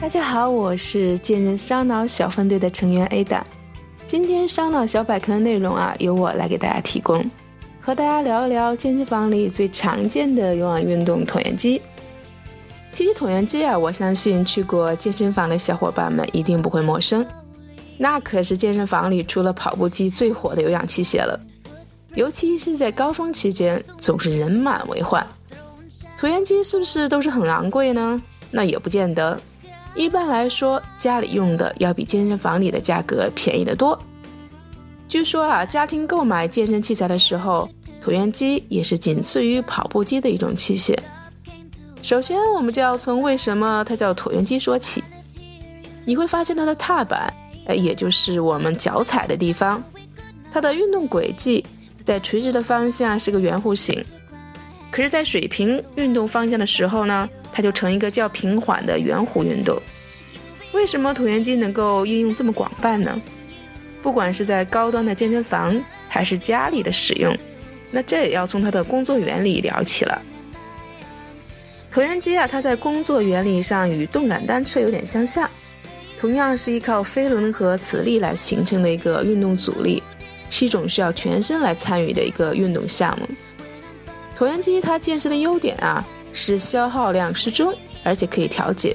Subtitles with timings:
[0.00, 3.42] 大家好，我是健身烧脑小分队的成员 Ada。
[4.06, 7.30] 今天烧脑小百科的内容啊，由我来给大家提供，
[7.82, 11.82] 和大家聊一聊健身房里最常见的有氧运动——椭圆机。
[12.94, 17.24] 提起椭圆机啊，我相信去过健身房的小伙伴们一定不会陌生，
[17.98, 21.38] 那可是健身房里除了跑步机最火的有氧器械了。
[22.14, 25.24] 尤其是在高峰期间，总是人满为患。
[26.18, 28.20] 椭圆机是不是都是很昂贵呢？
[28.50, 29.38] 那也不见得。
[29.94, 33.98] 一般来说，家里用的要比健身房里的价格便宜得多。
[35.08, 37.68] 据说啊，家庭购买健身器材的时候，
[38.02, 40.96] 椭圆机也是仅次于跑步机的一种器械。
[42.02, 45.02] 首先，我们就要从为什么它叫椭圆机说起。
[46.04, 47.32] 你会发现它的踏板，
[47.66, 49.82] 呃，也就是我们脚踩的地方，
[50.52, 51.64] 它的运动轨迹。
[52.02, 54.02] 在垂直的方向是个圆弧形，
[54.90, 59.80] 可是，在水平运动方向的时候呢，它就成一个较平缓的圆弧运动。
[60.72, 63.20] 为什么椭圆机能够应用这么广泛呢？
[64.02, 67.36] 不管是在高端的健身房还是家里的使用，
[67.90, 70.22] 那这也要从它的工作原理聊起了。
[71.92, 75.50] 椭圆机啊，它在工作原理上与动感单车有点相像，
[76.16, 80.02] 同样是依靠飞轮和磁力来形成的一个运动阻力。
[80.52, 83.28] 是一种需要全身来参与的一个运动项目。
[84.36, 88.94] 椭圆机它健身的优点啊，是消耗量适中，而且可以调节。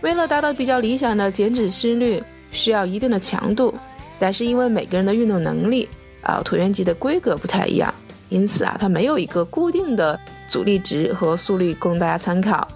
[0.00, 3.74] 为了达到比较理想的减脂心率，需要一定的强度。
[4.18, 5.88] 但是因为每个人的运动能力
[6.22, 7.92] 啊，椭圆机的规格不太一样，
[8.28, 12.66] 因此啊，它没有一个固定的阻力值和速率供大家参考。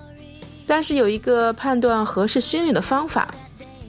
[0.66, 3.32] 但是有一个判断合适心率的方法，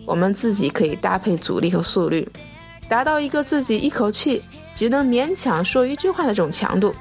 [0.06, 2.28] 我们自己可以搭配阻力和速率。
[2.88, 4.42] 达到一个自己一口气
[4.76, 6.94] 只能勉强说一句话的这种强度，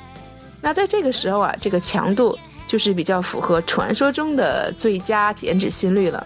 [0.61, 2.37] 那在这个时候啊，这个强度
[2.69, 6.25] 就是比较符合传说中的最佳减脂心率了。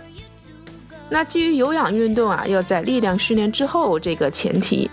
[1.08, 4.90] 那基于有氧运动啊，要在力量训练之后这个前提，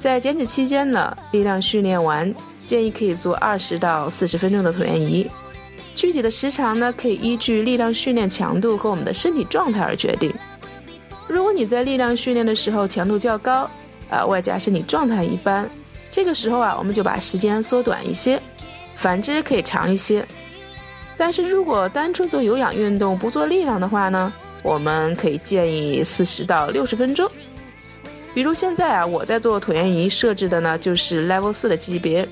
[0.00, 2.34] 在减脂期间呢，力量训练完
[2.64, 5.28] 建议可以做二十到四十分钟的椭圆仪，
[5.94, 10.32] 具体的时长呢，可以依据力量训练强度和我们的身体状态而决定。
[11.26, 13.68] 如果你在力量训练的时候强度较高，
[14.08, 15.68] 呃，外加身体状态一般，
[16.10, 18.40] 这个时候啊，我们就把时间缩短一些，
[18.96, 20.24] 反之可以长一些。
[21.18, 27.28] 但是如果单纯做有氧运动不做力量的话呢，我们可以建议四十到六十分钟。
[28.32, 32.26] 比如现在啊，我在做椭圆仪设置的呢就是 Level 四的级别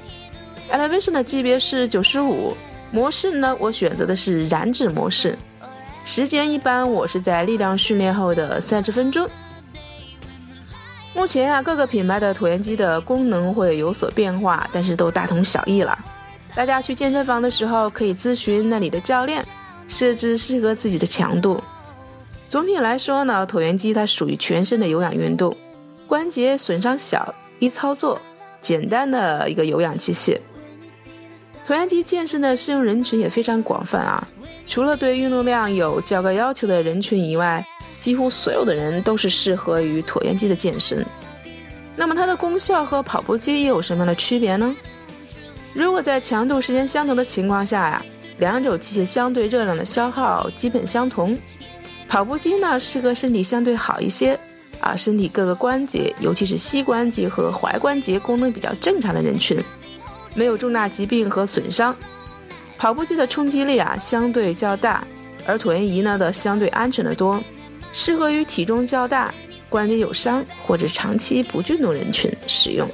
[0.70, 2.56] ，Elevation 的级别是九十五，
[2.92, 5.36] 模式呢我选择的是燃脂模式，
[6.04, 9.28] 时间一般我是在力量训练后的三十分钟。
[11.12, 15.98] 目前啊，各个品牌的椭圆机的功能会有所变化，但是都大同小异了。
[16.56, 19.46] 大家去健身房的时候，可以咨询那里的教练，
[19.86, 21.62] 设置适合自己的强度。
[22.48, 25.54] 总体来说呢，椭圆机它属于全身的有氧运动，
[26.06, 28.18] 关节损伤小，易操作，
[28.62, 30.38] 简单的一个有氧器械。
[31.68, 34.26] 椭圆机健身的适用人群也非常广泛啊，
[34.66, 37.64] 除了对运动量有较高要求的人群以外。
[37.98, 41.04] 几乎所有的人都是适合于椭圆机的健身。
[41.96, 44.76] 那么它的功效和跑步机又有什么样的区别呢？
[45.76, 48.02] 如果在强度、时间相同的情况下呀，
[48.38, 51.38] 两种器械相对热量的消耗基本相同。
[52.08, 54.38] 跑步机呢适合身体相对好一些
[54.80, 59.62] 啊，身体各个关节，尤其是膝关节和踝关节功能比较正常的人群，
[60.34, 61.94] 没有重大疾病和损伤。
[62.78, 65.06] 跑步机的冲击力啊相对较大，
[65.44, 67.38] 而椭圆仪呢的相对安全的多。
[67.92, 69.32] 适合于体重较大、
[69.68, 72.88] 关节有伤或者长期不运动人群使用，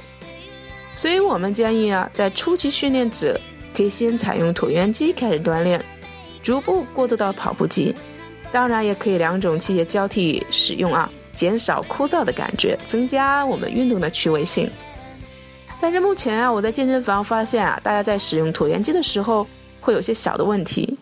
[0.95, 3.39] 所以我们建议啊，在初期训练者
[3.75, 5.83] 可以先采用椭圆机开始锻炼，
[6.41, 7.93] 逐步过渡到跑步机。
[8.51, 14.69] 当然，也可以两种器械交替使用啊，减少枯燥的感觉，增加我们运动的趣味性。
[15.81, 19.47] 但是目前啊，我在健身房发现啊，大家在使用椭圆机的时候
[19.81, 20.97] 会有些小的问题，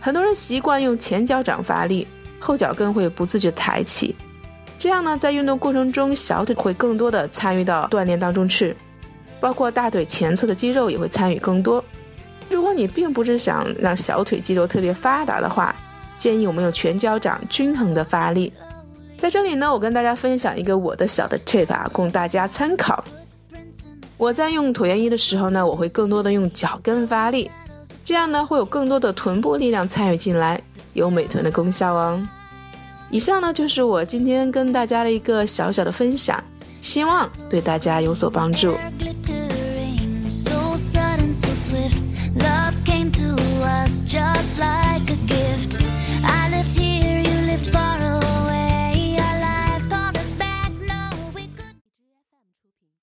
[0.00, 2.06] 很多人习惯用前脚掌发力。
[2.44, 4.16] 后脚跟会不自觉抬起，
[4.76, 8.74] 这样呢，在运动过程中，小腿会更多的参与到锻炼当中去，
[9.42, 11.84] 包括大腿前侧的肌肉也会参与更多。
[12.48, 15.74] 如果你并不是想让小腿肌肉特别发达的话，
[16.16, 18.52] 建议我们用全脚掌均衡的发力。
[19.18, 23.02] 在这里呢，我跟大家分享一个我的小的 tip 啊，供大家参考。
[24.16, 27.50] 我在用椭圆仪的时候呢，我会更多的用脚跟发力，
[28.04, 30.60] 这样呢，会有更多的臀部力量参与进来。
[30.92, 32.20] 有美臀的功效哦。
[33.10, 36.38] 以上呢就是我今天跟大家的一个小小的分享，
[36.82, 38.76] 希望对大家有所帮助。